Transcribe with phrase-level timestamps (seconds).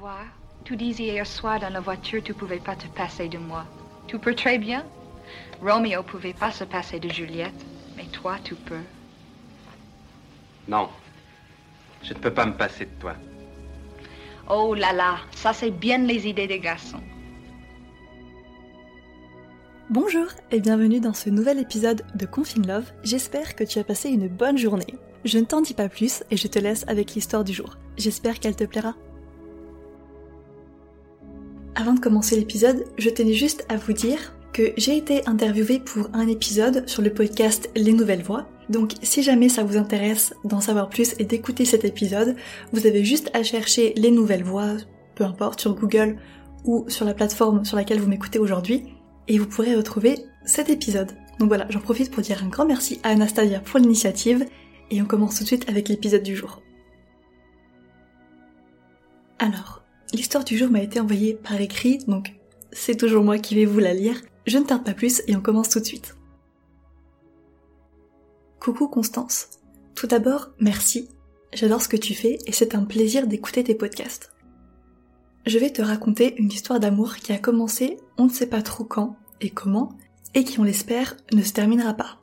[0.00, 0.24] vois,
[0.64, 3.66] tu disais hier soir dans la voiture tu pouvais pas te passer de moi.
[4.06, 4.82] Tu peux très bien.
[5.60, 7.62] Romeo pouvait pas se passer de Juliette,
[7.96, 8.84] mais toi tu peux.
[10.68, 10.88] Non.
[12.02, 13.14] Je ne peux pas me passer de toi.
[14.48, 17.02] Oh là là, ça c'est bien les idées des garçons.
[19.90, 22.90] Bonjour et bienvenue dans ce nouvel épisode de Confine Love.
[23.02, 24.94] J'espère que tu as passé une bonne journée.
[25.26, 27.76] Je ne t'en dis pas plus et je te laisse avec l'histoire du jour.
[27.98, 28.94] J'espère qu'elle te plaira.
[31.74, 36.10] Avant de commencer l'épisode, je tenais juste à vous dire que j'ai été interviewée pour
[36.12, 38.48] un épisode sur le podcast Les Nouvelles Voix.
[38.68, 42.36] Donc si jamais ça vous intéresse d'en savoir plus et d'écouter cet épisode,
[42.72, 44.76] vous avez juste à chercher Les Nouvelles Voix,
[45.14, 46.16] peu importe, sur Google
[46.64, 48.84] ou sur la plateforme sur laquelle vous m'écoutez aujourd'hui,
[49.28, 51.12] et vous pourrez retrouver cet épisode.
[51.38, 54.44] Donc voilà, j'en profite pour dire un grand merci à Anastasia pour l'initiative,
[54.90, 56.60] et on commence tout de suite avec l'épisode du jour.
[59.38, 59.79] Alors,
[60.12, 62.34] L'histoire du jour m'a été envoyée par écrit, donc
[62.72, 64.20] c'est toujours moi qui vais vous la lire.
[64.46, 66.16] Je ne tarde pas plus et on commence tout de suite.
[68.58, 69.48] Coucou Constance.
[69.94, 71.08] Tout d'abord, merci.
[71.52, 74.32] J'adore ce que tu fais et c'est un plaisir d'écouter tes podcasts.
[75.46, 78.84] Je vais te raconter une histoire d'amour qui a commencé on ne sait pas trop
[78.84, 79.90] quand et comment
[80.34, 82.20] et qui on l'espère ne se terminera pas.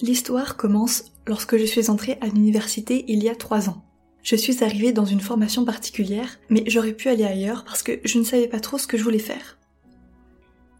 [0.00, 3.84] L'histoire commence lorsque je suis entrée à l'université il y a trois ans.
[4.22, 8.18] Je suis arrivée dans une formation particulière, mais j'aurais pu aller ailleurs parce que je
[8.18, 9.58] ne savais pas trop ce que je voulais faire.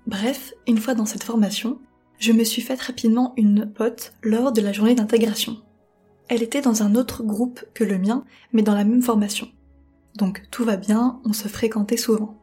[0.06, 1.80] Bref, une fois dans cette formation,
[2.18, 5.56] je me suis faite rapidement une pote lors de la journée d'intégration.
[6.28, 9.48] Elle était dans un autre groupe que le mien, mais dans la même formation.
[10.16, 12.38] Donc tout va bien, on se fréquentait souvent.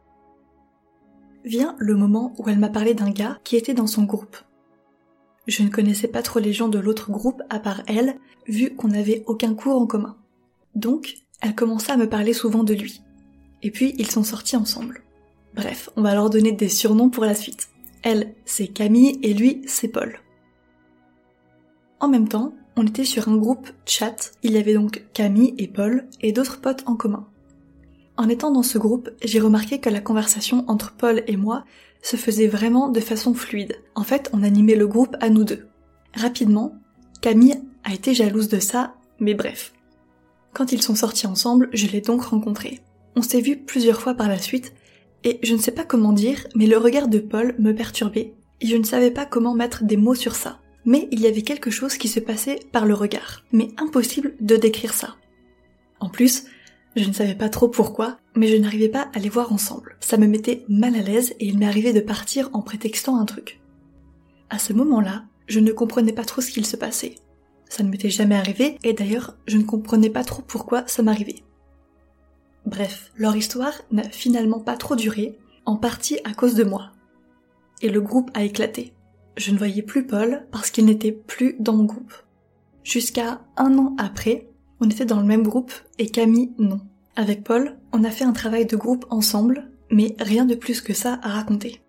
[1.44, 4.36] Vient le moment où elle m'a parlé d'un gars qui était dans son groupe.
[5.46, 8.88] Je ne connaissais pas trop les gens de l'autre groupe à part elle, vu qu'on
[8.88, 10.19] n'avait aucun cours en commun.
[10.74, 13.02] Donc, elle commença à me parler souvent de lui.
[13.62, 15.02] Et puis, ils sont sortis ensemble.
[15.54, 17.68] Bref, on va leur donner des surnoms pour la suite.
[18.02, 20.18] Elle, c'est Camille et lui, c'est Paul.
[21.98, 25.68] En même temps, on était sur un groupe chat, il y avait donc Camille et
[25.68, 27.26] Paul et d'autres potes en commun.
[28.16, 31.64] En étant dans ce groupe, j'ai remarqué que la conversation entre Paul et moi
[32.02, 33.76] se faisait vraiment de façon fluide.
[33.94, 35.66] En fait, on animait le groupe à nous deux.
[36.14, 36.74] Rapidement,
[37.20, 39.72] Camille a été jalouse de ça, mais bref,
[40.52, 42.80] quand ils sont sortis ensemble, je l'ai donc rencontré.
[43.16, 44.72] On s'est vu plusieurs fois par la suite,
[45.24, 48.66] et je ne sais pas comment dire, mais le regard de Paul me perturbait, et
[48.66, 50.60] je ne savais pas comment mettre des mots sur ça.
[50.84, 54.56] Mais il y avait quelque chose qui se passait par le regard, mais impossible de
[54.56, 55.16] décrire ça.
[56.00, 56.44] En plus,
[56.96, 59.96] je ne savais pas trop pourquoi, mais je n'arrivais pas à les voir ensemble.
[60.00, 63.26] Ça me mettait mal à l'aise et il m'est arrivé de partir en prétextant un
[63.26, 63.60] truc.
[64.48, 67.16] À ce moment-là, je ne comprenais pas trop ce qu'il se passait.
[67.70, 71.44] Ça ne m'était jamais arrivé, et d'ailleurs, je ne comprenais pas trop pourquoi ça m'arrivait.
[72.66, 76.90] Bref, leur histoire n'a finalement pas trop duré, en partie à cause de moi.
[77.80, 78.92] Et le groupe a éclaté.
[79.36, 82.12] Je ne voyais plus Paul parce qu'il n'était plus dans mon groupe.
[82.82, 84.48] Jusqu'à un an après,
[84.80, 86.80] on était dans le même groupe et Camille non.
[87.14, 90.92] Avec Paul, on a fait un travail de groupe ensemble, mais rien de plus que
[90.92, 91.80] ça à raconter.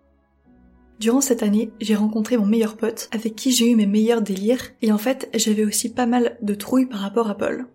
[1.02, 4.70] Durant cette année, j'ai rencontré mon meilleur pote, avec qui j'ai eu mes meilleurs délires,
[4.82, 7.66] et en fait, j'avais aussi pas mal de trouilles par rapport à Paul.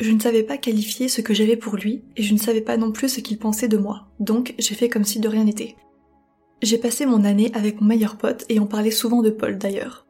[0.00, 2.76] Je ne savais pas qualifier ce que j'avais pour lui, et je ne savais pas
[2.76, 5.76] non plus ce qu'il pensait de moi, donc j'ai fait comme si de rien n'était.
[6.62, 10.04] J'ai passé mon année avec mon meilleur pote, et on parlait souvent de Paul d'ailleurs.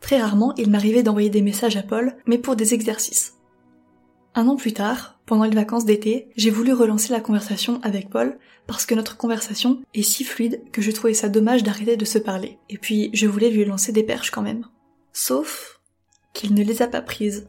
[0.00, 3.33] Très rarement, il m'arrivait d'envoyer des messages à Paul, mais pour des exercices.
[4.36, 8.36] Un an plus tard, pendant les vacances d'été, j'ai voulu relancer la conversation avec Paul
[8.66, 12.18] parce que notre conversation est si fluide que je trouvais ça dommage d'arrêter de se
[12.18, 12.58] parler.
[12.68, 14.66] Et puis, je voulais lui lancer des perches quand même.
[15.12, 15.80] Sauf
[16.32, 17.46] qu'il ne les a pas prises.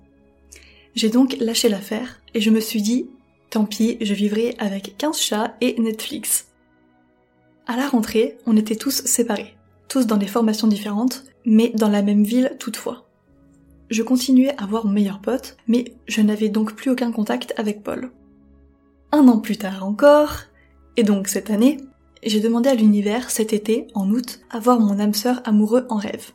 [0.93, 3.09] J'ai donc lâché l'affaire et je me suis dit,
[3.49, 6.49] tant pis, je vivrai avec 15 chats et Netflix.
[7.65, 9.55] À la rentrée, on était tous séparés,
[9.89, 13.04] tous dans des formations différentes, mais dans la même ville toutefois.
[13.95, 17.81] Je continuais à voir mon meilleur pote, mais je n'avais donc plus aucun contact avec
[17.81, 18.11] Paul.
[19.13, 20.33] Un an plus tard encore,
[20.97, 21.77] et donc cette année,
[22.21, 25.95] j'ai demandé à l'univers cet été, en août, à voir mon âme sœur amoureux en
[25.95, 26.33] rêve.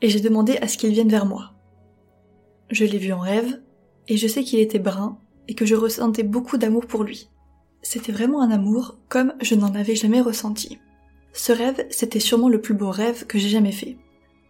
[0.00, 1.52] Et j'ai demandé à ce qu'il vienne vers moi.
[2.70, 3.60] Je l'ai vu en rêve,
[4.08, 5.18] et je sais qu'il était brun,
[5.48, 7.28] et que je ressentais beaucoup d'amour pour lui.
[7.82, 10.78] C'était vraiment un amour comme je n'en avais jamais ressenti.
[11.34, 13.98] Ce rêve, c'était sûrement le plus beau rêve que j'ai jamais fait.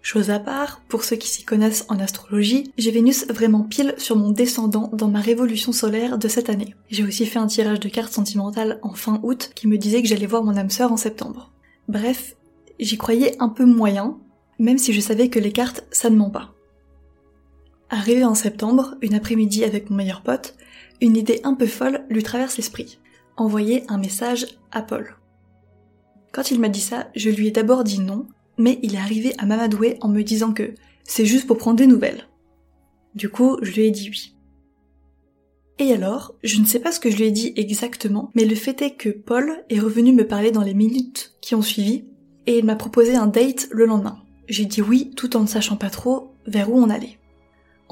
[0.02, 4.17] Chose à part, pour ceux qui s'y connaissent en astrologie, j'ai Vénus vraiment pile sur
[4.17, 6.75] mon descendant dans ma révolution solaire de cette année.
[6.88, 10.08] J'ai aussi fait un tirage de cartes sentimentales en fin août qui me disait que
[10.08, 11.52] j'allais voir mon âme sœur en septembre.
[11.87, 12.37] Bref,
[12.79, 14.19] j'y croyais un peu moyen,
[14.58, 16.55] même si je savais que les cartes, ça ne ment pas.
[17.91, 20.55] Arrivé en septembre, une après-midi avec mon meilleur pote,
[21.03, 23.00] une idée un peu folle lui traverse l'esprit.
[23.37, 25.17] Envoyer un message à Paul.
[26.32, 28.26] Quand il m'a dit ça, je lui ai d'abord dit non,
[28.60, 30.74] mais il est arrivé à m'amadouer en me disant que
[31.04, 32.28] c'est juste pour prendre des nouvelles.
[33.14, 34.36] Du coup, je lui ai dit oui.
[35.78, 38.54] Et alors, je ne sais pas ce que je lui ai dit exactement, mais le
[38.54, 42.04] fait est que Paul est revenu me parler dans les minutes qui ont suivi,
[42.46, 44.18] et il m'a proposé un date le lendemain.
[44.48, 47.18] J'ai dit oui tout en ne sachant pas trop vers où on allait.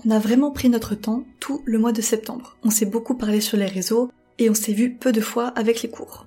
[0.04, 2.56] On a vraiment pris notre temps tout le mois de septembre.
[2.62, 5.82] On s'est beaucoup parlé sur les réseaux et on s'est vu peu de fois avec
[5.82, 6.26] les cours.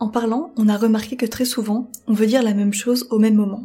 [0.00, 3.18] En parlant, on a remarqué que très souvent, on veut dire la même chose au
[3.18, 3.64] même moment.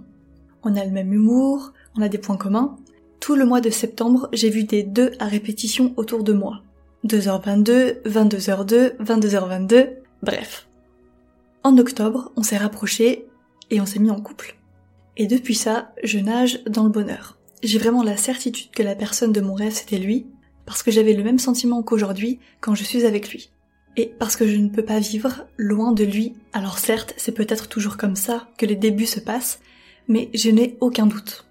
[0.64, 2.78] On a le même humour, on a des points communs.
[3.20, 6.62] Tout le mois de septembre, j'ai vu des deux à répétition autour de moi.
[7.06, 9.90] 2h22, 22h02, 22h22,
[10.22, 10.68] bref.
[11.64, 13.28] En octobre, on s'est rapprochés
[13.70, 14.58] et on s'est mis en couple.
[15.18, 17.38] Et depuis ça, je nage dans le bonheur.
[17.62, 20.28] J'ai vraiment la certitude que la personne de mon rêve c'était lui,
[20.66, 23.52] parce que j'avais le même sentiment qu'aujourd'hui quand je suis avec lui.
[24.00, 27.68] Et parce que je ne peux pas vivre loin de lui, alors certes, c'est peut-être
[27.68, 29.60] toujours comme ça que les débuts se passent,
[30.08, 31.46] mais je n'ai aucun doute.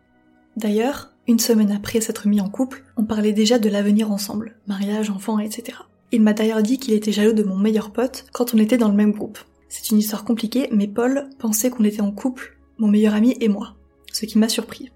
[0.56, 5.10] D'ailleurs, une semaine après s'être mis en couple, on parlait déjà de l'avenir ensemble, mariage,
[5.10, 5.76] enfants, etc.
[6.10, 8.88] Il m'a d'ailleurs dit qu'il était jaloux de mon meilleur pote quand on était dans
[8.88, 9.40] le même groupe.
[9.68, 13.48] C'est une histoire compliquée, mais Paul pensait qu'on était en couple, mon meilleur ami et
[13.48, 13.76] moi,
[14.10, 14.90] ce qui m'a surpris.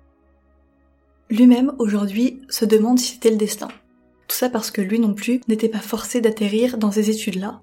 [1.28, 3.68] Lui-même, aujourd'hui, se demande si c'était le destin.
[4.32, 7.60] Tout ça parce que lui non plus n'était pas forcé d'atterrir dans ces études-là,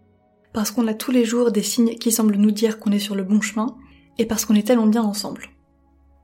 [0.53, 3.15] parce qu'on a tous les jours des signes qui semblent nous dire qu'on est sur
[3.15, 3.75] le bon chemin,
[4.19, 5.49] et parce qu'on est tellement bien ensemble.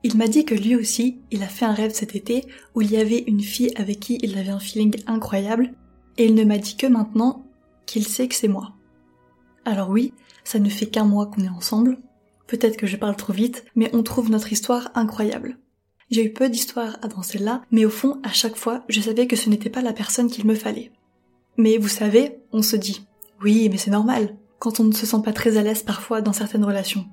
[0.04, 2.44] Il m'a dit que lui aussi, il a fait un rêve cet été
[2.76, 5.72] où il y avait une fille avec qui il avait un feeling incroyable,
[6.16, 7.44] et il ne m'a dit que maintenant
[7.84, 8.76] qu'il sait que c'est moi.
[9.64, 10.12] Alors oui,
[10.44, 11.98] ça ne fait qu'un mois qu'on est ensemble,
[12.46, 15.58] peut-être que je parle trop vite, mais on trouve notre histoire incroyable.
[16.10, 19.36] J'ai eu peu d'histoires dans celle-là, mais au fond, à chaque fois, je savais que
[19.36, 20.92] ce n'était pas la personne qu'il me fallait.
[21.56, 23.06] Mais vous savez, on se dit,
[23.42, 26.32] oui, mais c'est normal, quand on ne se sent pas très à l'aise parfois dans
[26.32, 27.06] certaines relations.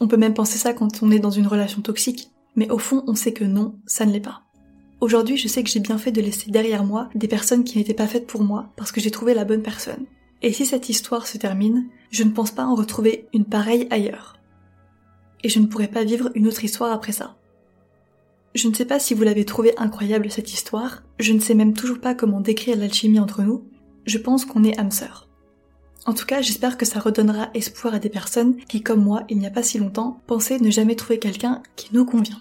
[0.00, 3.02] On peut même penser ça quand on est dans une relation toxique, mais au fond,
[3.06, 4.42] on sait que non, ça ne l'est pas.
[5.00, 7.94] Aujourd'hui, je sais que j'ai bien fait de laisser derrière moi des personnes qui n'étaient
[7.94, 10.06] pas faites pour moi, parce que j'ai trouvé la bonne personne.
[10.42, 14.36] Et si cette histoire se termine, je ne pense pas en retrouver une pareille ailleurs.
[15.44, 17.36] Et je ne pourrais pas vivre une autre histoire après ça.
[18.58, 21.74] Je ne sais pas si vous l'avez trouvé incroyable cette histoire, je ne sais même
[21.74, 23.70] toujours pas comment décrire l'alchimie entre nous,
[24.04, 25.28] je pense qu'on est âme sœur.
[26.06, 29.38] En tout cas, j'espère que ça redonnera espoir à des personnes qui, comme moi, il
[29.38, 32.40] n'y a pas si longtemps, pensaient ne jamais trouver quelqu'un qui nous convient.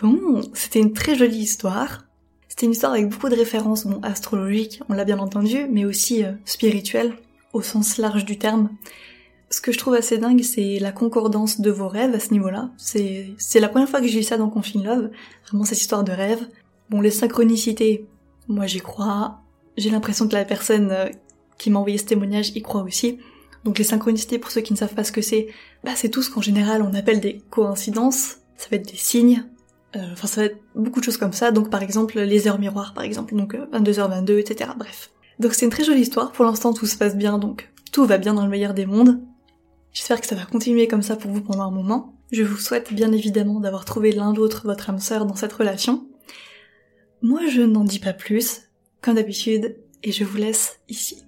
[0.00, 2.04] Bon, c'était une très jolie histoire.
[2.46, 6.22] C'était une histoire avec beaucoup de références, bon, astrologiques, on l'a bien entendu, mais aussi
[6.22, 7.16] euh, spirituelles
[7.56, 8.70] au sens large du terme.
[9.50, 12.70] Ce que je trouve assez dingue, c'est la concordance de vos rêves à ce niveau-là.
[12.76, 15.10] C'est, la première fois que j'ai lu ça dans Confine Love,
[15.48, 16.46] vraiment cette histoire de rêve.
[16.90, 18.06] Bon, les synchronicités,
[18.48, 19.40] moi j'y crois.
[19.76, 21.06] J'ai l'impression que la personne euh,
[21.58, 23.18] qui m'a envoyé ce témoignage y croit aussi.
[23.64, 25.48] Donc les synchronicités, pour ceux qui ne savent pas ce que c'est,
[25.84, 28.36] bah c'est tout ce qu'en général on appelle des coïncidences.
[28.56, 29.44] Ça va être des signes.
[29.96, 31.50] Euh, enfin, ça va être beaucoup de choses comme ça.
[31.50, 33.34] Donc par exemple les heures miroirs, par exemple.
[33.34, 34.70] Donc 22h22, euh, etc.
[34.76, 35.10] Bref.
[35.38, 38.18] Donc c'est une très jolie histoire, pour l'instant tout se passe bien, donc tout va
[38.18, 39.20] bien dans le meilleur des mondes.
[39.92, 42.14] J'espère que ça va continuer comme ça pour vous pendant un moment.
[42.32, 46.06] Je vous souhaite bien évidemment d'avoir trouvé l'un l'autre votre âme sœur dans cette relation.
[47.22, 48.62] Moi je n'en dis pas plus,
[49.00, 51.22] comme d'habitude, et je vous laisse ici.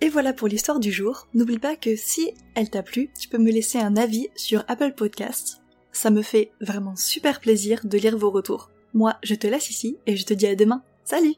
[0.00, 1.28] Et voilà pour l'histoire du jour.
[1.34, 4.92] N'oublie pas que si elle t'a plu, tu peux me laisser un avis sur Apple
[4.92, 5.62] Podcasts.
[5.92, 8.70] Ça me fait vraiment super plaisir de lire vos retours.
[8.92, 10.82] Moi, je te laisse ici et je te dis à demain.
[11.04, 11.34] Salut